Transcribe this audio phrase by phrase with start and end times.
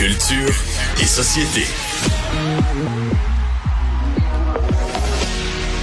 [0.00, 0.54] Culture
[0.98, 1.66] et société.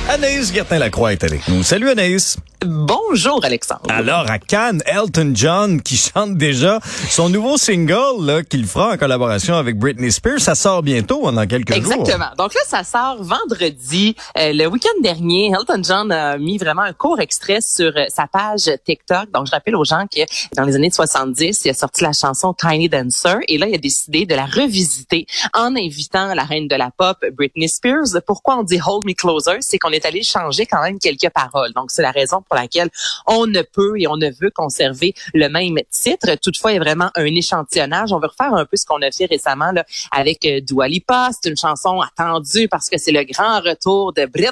[0.10, 1.62] Anaïs Gertin-Lacroix est avec nous.
[1.62, 2.38] Salut Anaïs.
[2.66, 3.86] Bonjour Alexandre.
[3.90, 8.98] Alors à Cannes, Elton John qui chante déjà son nouveau single là, qu'il fera en
[8.98, 11.94] collaboration avec Britney Spears, ça sort bientôt dans quelques jours.
[11.94, 12.30] Exactement.
[12.36, 14.16] Donc là ça sort vendredi.
[14.40, 18.26] Euh, le week-end dernier, Elton John a mis vraiment un court extrait sur euh, sa
[18.26, 19.30] page TikTok.
[19.32, 20.22] Donc je rappelle aux gens que
[20.56, 23.78] dans les années 70, il a sorti la chanson Tiny Dancer et là il a
[23.78, 28.20] décidé de la revisiter en invitant la reine de la pop Britney Spears.
[28.26, 31.72] Pourquoi on dit Hold Me Closer, c'est qu'on est allé changer quand même quelques paroles.
[31.74, 32.90] Donc c'est la raison pour laquelle
[33.26, 36.36] on ne peut et on ne veut conserver le même titre.
[36.42, 38.12] Toutefois, il y a vraiment un échantillonnage.
[38.12, 41.30] On veut refaire un peu ce qu'on a fait récemment là, avec euh, Dua Lipa.
[41.32, 44.48] C'est une chanson attendue parce que c'est le grand retour de Brit.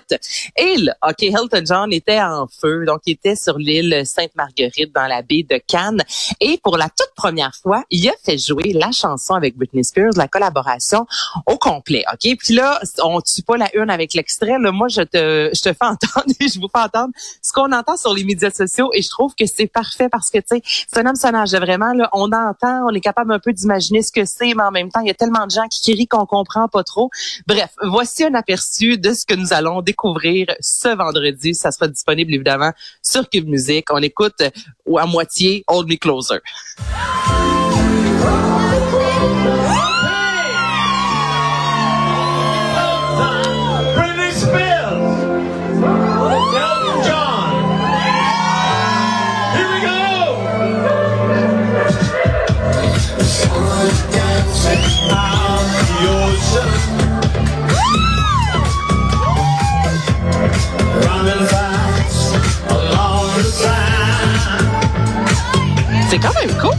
[0.58, 0.78] Et
[1.08, 2.86] OK, Elton John était en feu.
[2.86, 6.04] Donc, il était sur l'île Sainte-Marguerite dans la baie de Cannes.
[6.40, 10.14] Et pour la toute première fois, il a fait jouer la chanson avec Britney Spears,
[10.16, 11.06] la collaboration
[11.46, 12.04] au complet.
[12.12, 12.38] OK?
[12.38, 14.58] Puis là, on tue pas la une avec l'extrait.
[14.60, 17.85] Moi, je te, je te fais entendre et je vous fais entendre ce qu'on entend
[17.96, 21.00] sur les médias sociaux et je trouve que c'est parfait parce que, tu sais, c'est
[21.00, 21.52] un personnage.
[21.52, 24.72] Vraiment, là, on entend, on est capable un peu d'imaginer ce que c'est, mais en
[24.72, 27.10] même temps, il y a tellement de gens qui crient qu'on comprend pas trop.
[27.48, 31.56] Bref, voici un aperçu de ce que nous allons découvrir ce vendredi.
[31.56, 33.88] Ça sera disponible, évidemment, sur Cube Music.
[33.92, 34.42] On écoute
[34.86, 36.40] ou à moitié Hold Me Closer.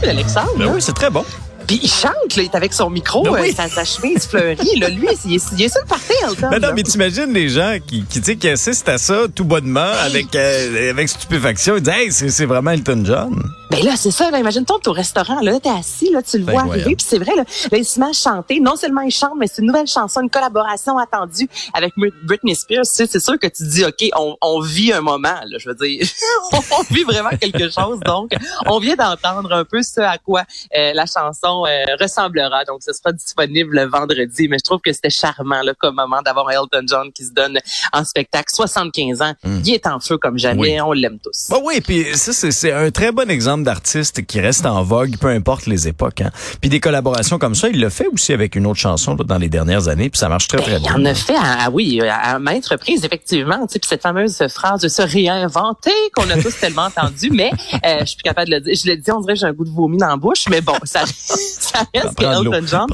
[0.01, 1.23] Ben oui, c'est très bon.
[1.65, 3.49] Puis il chante, là, il est avec son micro, Ben oui.
[3.49, 4.79] euh, sa, sa chemise fleurie.
[4.79, 6.49] Là, lui, il est, il est sur le party, Elton.
[6.49, 10.33] Ben non, mais t'imagines les gens qui, qui, qui assistent à ça tout bonnement, avec,
[10.35, 11.75] euh, avec stupéfaction.
[11.75, 13.43] Ils disent, hey, c'est vraiment Elton John.
[13.69, 14.31] Ben là, c'est ça.
[14.31, 17.05] Là, imagine-toi, t'es au restaurant, là, t'es assis, là, tu le Ben, vois arriver, puis
[17.07, 18.59] c'est vrai, là, là, il se met à chanter.
[18.61, 22.55] Non seulement il chante, mais c'est une nouvelle chanson, une collaboration attendue avec Brit- Britney
[22.55, 22.83] Spears.
[22.85, 25.35] Tu sais, c'est sûr que tu dis, ok, on, on vit un moment.
[25.45, 26.01] Là, je veux dire,
[26.53, 27.99] on vit vraiment quelque chose.
[28.05, 28.31] Donc,
[28.67, 30.43] on vient d'entendre un peu ce à quoi
[30.77, 32.63] euh, la chanson euh, ressemblera.
[32.65, 34.47] Donc, ce sera disponible le vendredi.
[34.47, 37.59] Mais je trouve que c'était charmant, là, comme moment d'avoir Elton John qui se donne
[37.91, 38.45] en spectacle.
[38.53, 40.75] 75 ans, il est en feu comme jamais.
[40.77, 40.81] Oui.
[40.81, 41.47] On l'aime tous.
[41.49, 45.27] Bah oui, puis ça, c'est un très bon exemple d'artiste qui reste en vogue, peu
[45.27, 46.21] importe les époques.
[46.21, 46.31] Hein.
[46.61, 49.37] Puis des collaborations comme ça, il le fait aussi avec une autre chanson là, dans
[49.37, 50.95] les dernières années, puis ça marche très, très Ben, Il bien.
[50.95, 53.65] en a fait, à, à- oui, à, à maintes reprises, effectivement.
[53.67, 57.51] Tu sais, puis cette fameuse phrase de se réinventer qu'on a tous tellement entendu, mais
[57.85, 58.73] euh, je suis plus capable de le dire.
[58.83, 60.61] Je le dis, on dirait que j'ai un goût de vomi dans la bouche, mais
[60.61, 62.23] bon, ça, ça reste que
[62.67, 62.87] John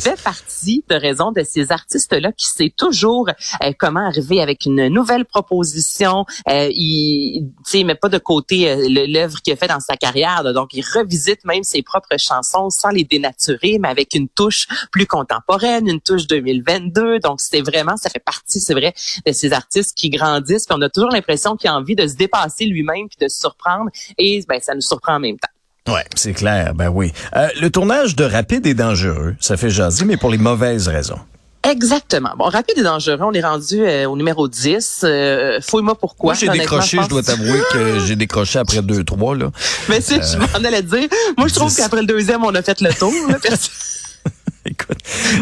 [0.00, 3.28] fait partie de raison de ces artistes-là qui sait toujours
[3.62, 6.24] euh, comment arriver avec une nouvelle proposition.
[6.48, 9.80] Euh, il, tu sais, il met pas de côté euh, l'œuvre qu'il a fait dans
[9.80, 10.05] sa carrière.
[10.52, 15.06] Donc, il revisite même ses propres chansons sans les dénaturer, mais avec une touche plus
[15.06, 17.20] contemporaine, une touche 2022.
[17.20, 18.94] Donc, c'est vraiment, ça fait partie, c'est vrai,
[19.26, 20.66] de ces artistes qui grandissent.
[20.66, 23.40] Puis on a toujours l'impression qu'il a envie de se dépasser lui-même puis de se
[23.40, 23.90] surprendre.
[24.18, 25.92] Et ben, ça nous surprend en même temps.
[25.92, 27.12] Ouais, c'est clair, ben oui.
[27.36, 31.20] Euh, le tournage de Rapide est dangereux, ça fait jaser, mais pour les mauvaises raisons.
[31.70, 32.30] Exactement.
[32.38, 35.00] Bon, rapide et dangereux, on est rendu euh, au numéro 10.
[35.04, 36.32] Euh, Fouille-moi pourquoi.
[36.32, 39.50] Moi, j'ai décroché, je pense- dois t'avouer que j'ai décroché après deux, trois, là.
[39.88, 42.80] Mais si je m'en allais dire, moi je trouve qu'après le deuxième, on a fait
[42.80, 43.12] le tour.
[43.28, 43.36] là.
[44.66, 44.98] Écoute,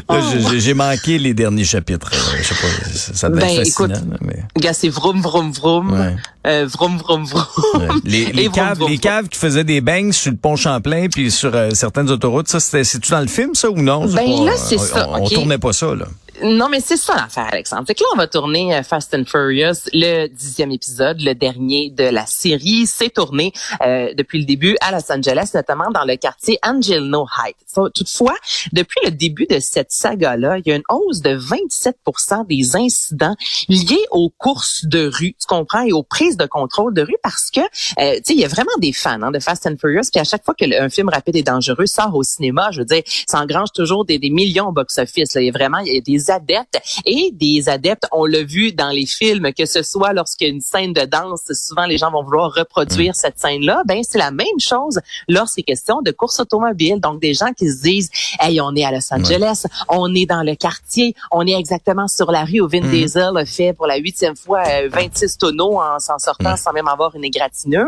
[0.08, 0.48] là, Oh.
[0.50, 2.10] j'ai- j'ai manqué les derniers chapitres.
[2.12, 4.42] Euh, Je sais pas, ça, devait Ben, être fascinant, écoute, mais...
[4.58, 5.92] Gars, c'est vroom, vroom, vroom.
[5.92, 6.16] Ouais.
[6.46, 7.44] Euh, vroom, vroom, vroom.
[7.74, 7.88] Ouais.
[8.04, 11.54] Les, caves, vroom, les caves qui faisaient des bangs sur le pont Champlain puis sur
[11.54, 14.04] euh, certaines autoroutes, ça c'était c'est-tu dans le film ça ou non?
[14.06, 15.32] Ben pas- là, c'est on, ça, On, on ok.
[15.32, 16.04] tournait pas ça là.
[16.42, 17.84] Non, mais c'est ça l'affaire, Alexandre.
[17.86, 22.02] C'est que là, on va tourner Fast and Furious, le dixième épisode, le dernier de
[22.04, 22.86] la série.
[22.88, 23.52] C'est tourné
[23.86, 27.56] euh, depuis le début à Los Angeles, notamment dans le quartier Angelino Heights.
[27.94, 28.34] Toutefois,
[28.72, 33.36] depuis le début de cette saga-là, il y a une hausse de 27% des incidents
[33.68, 37.50] liés aux courses de rue, tu comprends, et aux prises de contrôle de rue parce
[37.50, 40.08] que, euh, tu sais, il y a vraiment des fans hein, de Fast and Furious,
[40.12, 42.80] puis à chaque fois que le- un film rapide et dangereux sort au cinéma, je
[42.80, 45.34] veux dire, ça engrange toujours des, des millions au box-office.
[45.36, 48.72] Il y a vraiment il y a des adeptes et des adeptes, on l'a vu
[48.72, 51.98] dans les films, que ce soit lorsqu'il y a une scène de danse, souvent les
[51.98, 53.14] gens vont vouloir reproduire mm.
[53.14, 53.82] cette scène-là.
[53.86, 57.00] Ben c'est la même chose lorsqu'il est question de course automobile.
[57.00, 60.42] Donc des gens qui se disent, hey, on est à Los Angeles, on est dans
[60.42, 62.90] le quartier, on est exactement sur la rue où Vin mm.
[62.90, 66.88] Diesel a fait pour la huitième fois 26 euh, tonneaux en s'en sortant sans même
[66.88, 67.86] avoir une égratignure.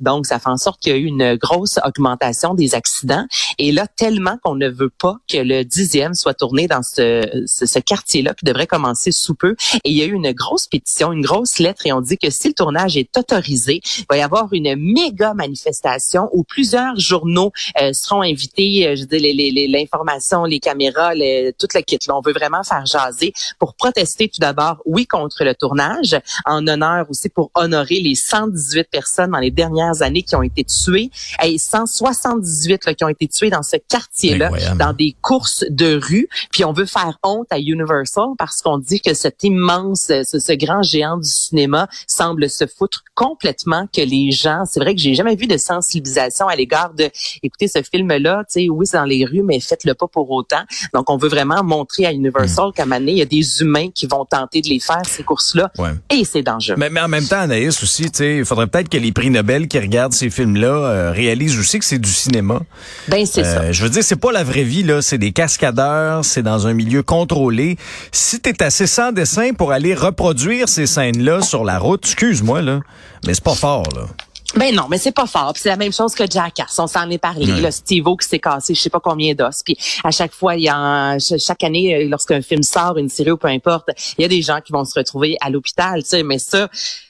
[0.00, 3.26] Donc ça fait en sorte qu'il y a eu une grosse augmentation des accidents.
[3.58, 7.78] Et là, tellement qu'on ne veut pas que le dixième soit tourné dans ce, ce,
[7.78, 9.54] quartier-là qui devrait commencer sous peu.
[9.84, 12.30] Et il y a eu une grosse pétition, une grosse lettre et on dit que
[12.30, 17.52] si le tournage est autorisé, il va y avoir une méga manifestation où plusieurs journaux
[17.80, 18.86] euh, seront invités.
[18.86, 21.98] Euh, je dis l'information, les, les, caméras, les, toute la kit.
[22.06, 26.66] Là, on veut vraiment faire jaser pour protester tout d'abord, oui, contre le tournage, en
[26.66, 31.10] honneur aussi pour honorer les 118 personnes dans les dernières années qui ont été tuées
[31.42, 36.28] et 178 là, qui ont été tuées dans ce quartier-là, dans des courses de rue.
[36.52, 40.52] Puis on veut faire honte à Universal parce qu'on dit que cet immense, ce, ce,
[40.52, 44.64] grand géant du cinéma semble se foutre complètement que les gens.
[44.66, 47.10] C'est vrai que j'ai jamais vu de sensibilisation à l'égard de,
[47.42, 50.62] écoutez, ce film-là, tu sais, oui, c'est dans les rues, mais faites-le pas pour autant.
[50.94, 52.72] Donc on veut vraiment montrer à Universal mm.
[52.72, 55.70] qu'à un il y a des humains qui vont tenter de les faire ces courses-là,
[56.10, 56.76] et c'est dangereux.
[56.78, 59.78] Mais, mais, en même temps, Anaïs aussi, il faudrait peut-être que les prix Nobel qui
[59.78, 62.60] regardent ces films-là euh, réalisent aussi que c'est du cinéma.
[63.08, 63.60] Ben c'est ça.
[63.60, 66.66] Euh, je veux dire, c'est pas la vraie vie là, c'est des cascadeurs, c'est dans
[66.66, 67.76] un milieu contrôlé.
[68.12, 72.80] Si t'es assez sans dessin pour aller reproduire ces scènes-là sur la route, excuse-moi là,
[73.26, 74.06] mais c'est pas fort là.
[74.54, 75.52] Ben non, mais c'est pas fort.
[75.56, 76.78] c'est la même chose que Jackass.
[76.78, 77.46] On s'en est parlé.
[77.46, 79.62] Le Steve-O qui s'est cassé, je sais pas combien d'os.
[79.62, 83.30] Puis à chaque fois, il y a chaque année, euh, lorsqu'un film sort, une série
[83.30, 86.02] ou peu importe, il y a des gens qui vont se retrouver à l'hôpital.
[86.02, 86.68] Tu sais, mais ça,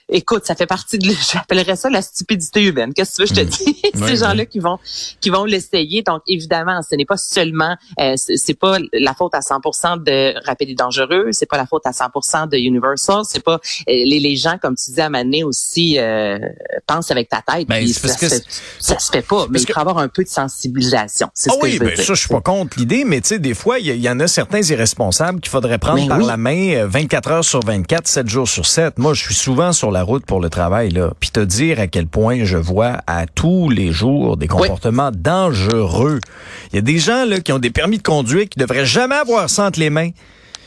[0.09, 2.93] écoute, ça fait partie de, j'appellerais ça la stupidité humaine.
[2.95, 3.81] Qu'est-ce que tu veux, je te dis?
[4.07, 4.79] Ces gens-là qui vont,
[5.21, 6.03] qui vont l'essayer.
[6.03, 10.71] Donc, évidemment, ce n'est pas seulement, euh, c'est pas la faute à 100% de Rapide
[10.71, 14.37] et Dangereux, c'est pas la faute à 100% de Universal, c'est pas, euh, les, les
[14.37, 16.39] gens, comme tu disais à Mané aussi, euh,
[16.87, 17.69] pensent avec ta tête.
[17.69, 18.41] Ben, ça, se,
[18.79, 21.29] ça se fait pas, mais il faut avoir un peu de sensibilisation.
[21.35, 23.21] C'est ce ah que oui, je veux ben, ça, je suis pas contre l'idée, mais
[23.21, 26.19] tu sais, des fois, il y, en a certains irresponsables qu'il faudrait prendre ben par
[26.19, 28.99] la main 24 heures sur 24, 7 jours sur 7.
[28.99, 31.87] Moi, je suis souvent sur la route pour le travail, là, puis te dire à
[31.87, 36.21] quel point je vois à tous les jours des comportements dangereux.
[36.73, 39.17] Il y a des gens là qui ont des permis de conduire qui devraient jamais
[39.17, 40.11] avoir ça entre les mains.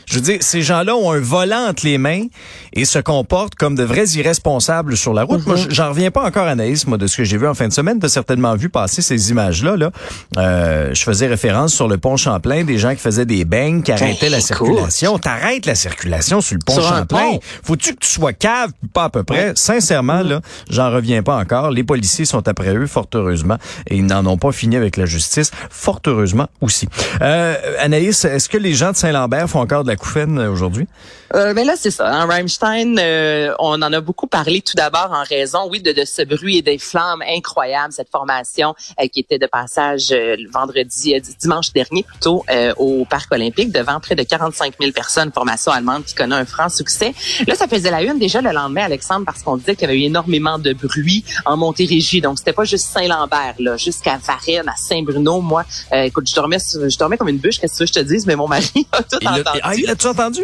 [0.06, 2.26] Je veux dire, ces gens-là ont un volant entre les mains
[2.72, 5.46] et se comportent comme de vrais irresponsables sur la route.
[5.46, 5.66] Moi, mhm.
[5.70, 7.98] j'en reviens pas encore, Anaïs, moi, de ce que j'ai vu en fin de semaine.
[7.98, 9.76] Tu as certainement vu passer ces images-là.
[9.76, 9.90] Là.
[10.36, 13.92] Euh, je faisais référence sur le pont Champlain, des gens qui faisaient des beignes, qui
[13.92, 15.18] arrêtaient la circulation.
[15.18, 17.38] T'arrêtes la circulation sur le pont Champlain.
[17.62, 19.52] Faut-tu que tu sois cave, pas à peu près?
[19.54, 20.40] Sincèrement, là,
[20.70, 21.70] j'en reviens pas encore.
[21.70, 23.56] Les policiers sont après eux, fort heureusement,
[23.88, 26.88] et ils n'en ont pas fini avec la justice, fort heureusement aussi.
[27.20, 30.86] Euh, Anaïs, est-ce que les gens de Saint-Lambert font encore de couffaine euh, aujourd'hui?
[31.34, 32.12] Euh, ben là, c'est ça.
[32.12, 36.04] Hein, Rammstein, euh, on en a beaucoup parlé tout d'abord en raison, oui, de, de,
[36.04, 41.14] ce bruit et des flammes incroyables, cette formation euh, qui était de passage le vendredi,
[41.40, 42.44] dimanche dernier plutôt,
[42.76, 46.68] au Parc olympique devant près de 45 000 personnes, formation allemande qui connaît un franc
[46.68, 47.14] succès.
[47.46, 50.00] Là, ça faisait la une déjà le lendemain, Alexandre, parce qu'on disait qu'il y avait
[50.00, 52.20] eu énormément de bruit en Montérégie.
[52.20, 55.40] Donc, c'était pas juste Saint-Lambert, là, jusqu'à Varennes, à Saint-Bruno.
[55.40, 58.36] Moi, écoute, je dormais, je dormais comme une bûche, qu'est-ce que je te dise, mais
[58.36, 59.60] mon mari a tout entendu.
[59.62, 60.42] Ah, il a-tu entendu?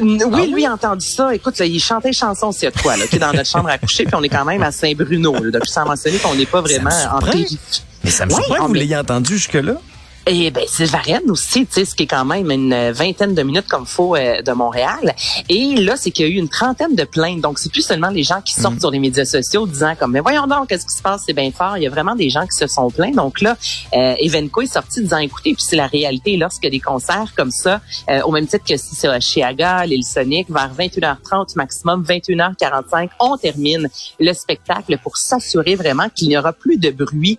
[0.00, 1.34] Oui, ah lui a entendu ça.
[1.34, 3.68] Écoute, là, il chantait chanson y a de quoi, là, qui est dans notre chambre
[3.68, 6.60] à coucher, puis on est quand même à Saint-Bruno, depuis sans mentionner qu'on n'est pas
[6.60, 7.20] vraiment en.
[8.02, 9.74] Mais ça me surprend que vous l'ayez entendu jusque-là.
[10.26, 13.42] Et ben c'est Varennes aussi, tu sais, ce qui est quand même une vingtaine de
[13.42, 15.14] minutes comme faut euh, de Montréal.
[15.48, 17.40] Et là, c'est qu'il y a eu une trentaine de plaintes.
[17.40, 18.80] Donc c'est plus seulement les gens qui sortent mm.
[18.80, 21.50] sur les médias sociaux disant comme mais voyons donc qu'est-ce qui se passe, c'est bien
[21.50, 21.78] fort.
[21.78, 23.12] Il y a vraiment des gens qui se sont plaints.
[23.12, 23.56] Donc là,
[23.94, 27.32] euh, Evenco est sorti disant écoutez, puis c'est la réalité lorsqu'il y a des concerts
[27.34, 31.56] comme ça, euh, au même titre que si c'est à Chiaga, l'île Sonic, vers 21h30
[31.56, 37.38] maximum, 21h45, on termine le spectacle pour s'assurer vraiment qu'il n'y aura plus de bruit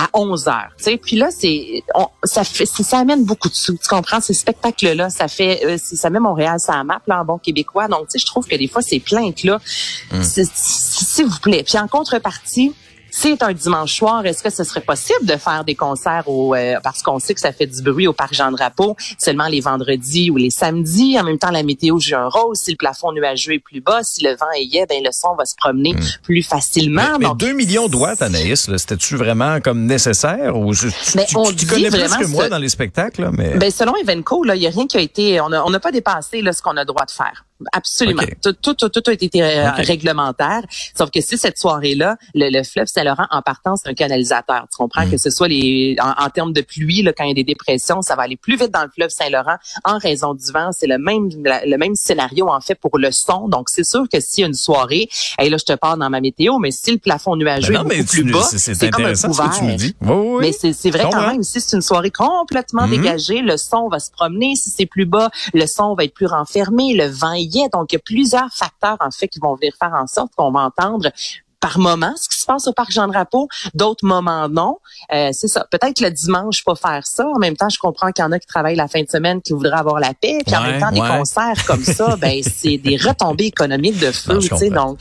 [0.00, 0.70] à 11 heures.
[0.78, 1.82] Tu sais, puis là c'est
[2.24, 3.76] ça fait ça amène beaucoup de sous.
[3.76, 4.20] Tu comprends?
[4.20, 7.88] Ces spectacles là, ça fait euh, ça met Montréal ça map là en bon québécois.
[7.88, 9.60] Donc tu sais je trouve que des fois ces plaintes là
[10.12, 10.22] hum.
[10.22, 11.62] s'il vous plaît.
[11.62, 12.72] Puis en contrepartie
[13.10, 16.76] c'est un dimanche soir, est-ce que ce serait possible de faire des concerts au euh,
[16.82, 20.30] parce qu'on sait que ça fait du bruit au parc Jean Drapeau seulement les vendredis
[20.30, 21.18] ou les samedis.
[21.18, 22.56] En même temps, la météo joue un rôle.
[22.56, 25.34] Si le plafond nuageux est plus bas, si le vent est gai, ben le son
[25.34, 26.00] va se promener hmm.
[26.22, 27.18] plus facilement.
[27.18, 31.52] Mais, 2 millions de watts, Anaïs, c'était-tu vraiment comme nécessaire ou tu, mais tu, on
[31.52, 33.30] tu connais plus que moi dans les spectacles?
[33.32, 33.56] mais...
[33.56, 36.52] Ben, selon Evenco, il n'y a rien qui a été, on n'a pas dépassé là,
[36.52, 37.44] ce qu'on a droit de faire.
[37.72, 38.22] Absolument.
[38.42, 40.62] Tout, tout, tout, tout, a été euh, réglementaire.
[40.96, 44.66] Sauf que si cette soirée-là, le, fleuve Saint-Laurent, en partant, c'est un canalisateur.
[44.70, 45.10] Tu comprends mm.
[45.10, 48.02] que ce soit les, en, termes de pluie, là, quand il y a des dépressions,
[48.02, 50.70] ça va aller plus vite dans le fleuve Saint-Laurent en raison du vent.
[50.72, 53.48] C'est le même, le même scénario, en fait, pour le son.
[53.48, 55.08] Donc, c'est sûr que s'il y a une soirée,
[55.40, 57.98] et là, je te parle dans ma météo, mais si le plafond nuageux ben est
[57.98, 59.50] beaucoup plus bas, c'est comme un couvert.
[60.40, 62.90] Mais c'est vrai quand même, si c'est une soirée complètement mm-hmm.
[62.90, 64.54] dégagée, le son va se promener.
[64.56, 67.32] Si c'est plus bas, le son va être plus renfermé, le vent
[67.72, 70.50] Donc, il y a plusieurs facteurs, en fait, qui vont venir faire en sorte qu'on
[70.50, 71.10] va entendre
[71.60, 74.78] par moment ce qui se passe au parc Jean Drapeau, d'autres moments non.
[75.12, 75.66] Euh, c'est ça.
[75.70, 77.28] Peut-être le dimanche pas faire ça.
[77.28, 79.42] En même temps, je comprends qu'il y en a qui travaillent la fin de semaine
[79.42, 80.38] qui voudraient avoir la paix.
[80.44, 84.38] Puis en même temps, des concerts comme ça, ben c'est des retombées économiques de feu.
[84.38, 84.98] Tu sais, donc.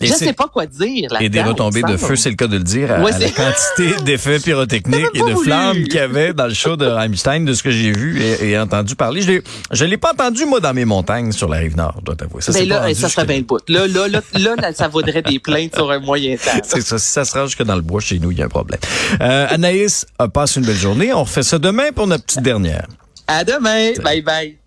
[0.00, 1.08] Et je sais pas quoi dire.
[1.20, 4.38] Et des retombées de feu, c'est le cas de le dire, à, la quantité d'effets
[4.38, 7.70] pyrotechniques et de flammes qu'il y avait dans le show de Rammstein, de ce que
[7.70, 9.22] j'ai vu et, entendu parler.
[9.22, 12.16] Je l'ai, je l'ai pas entendu, moi, dans mes montagnes sur la rive nord, dois
[12.16, 12.42] t'avouer.
[12.42, 13.62] Ça, ben là, ça serait bien le bout.
[13.68, 16.50] Là, là, là, là, ça vaudrait des plaintes sur un moyen temps.
[16.64, 16.98] c'est ça.
[16.98, 18.80] Si ça se range que dans le bois chez nous, il y a un problème.
[19.20, 21.12] Euh, Anaïs, passe une belle journée.
[21.12, 22.86] On refait ça demain pour notre petite dernière.
[23.26, 23.92] À demain.
[24.02, 24.65] Bye bye.